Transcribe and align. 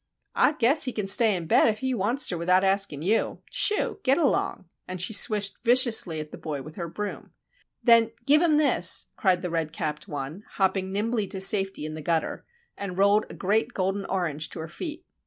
"Ah 0.35 0.55
guess 0.57 0.85
he 0.85 0.93
can 0.93 1.05
stay 1.05 1.35
in 1.35 1.45
bed 1.45 1.67
if 1.67 1.77
he 1.77 1.93
wan'ster 1.93 2.35
without 2.35 2.63
askin' 2.63 3.03
you! 3.03 3.43
Shoo! 3.51 3.99
get 4.01 4.17
along!" 4.17 4.65
and 4.87 4.99
she 4.99 5.13
swished 5.13 5.59
viciously 5.63 6.19
at 6.19 6.31
the 6.31 6.39
boy 6.39 6.63
with 6.63 6.75
her 6.75 6.87
broom. 6.87 7.33
"Then 7.83 8.09
give 8.25 8.41
him 8.41 8.57
this," 8.57 9.05
cried 9.15 9.43
the 9.43 9.51
red 9.51 9.71
capped 9.71 10.07
one, 10.07 10.43
hopping 10.53 10.91
nimbly 10.91 11.27
to 11.27 11.39
safety 11.39 11.85
in 11.85 11.93
the 11.93 12.01
gutter; 12.01 12.43
and 12.75 12.97
rolled 12.97 13.27
a 13.29 13.35
great 13.35 13.75
golden 13.75 14.05
orange 14.05 14.49
to 14.49 14.59
her 14.61 14.67
feet. 14.67 15.05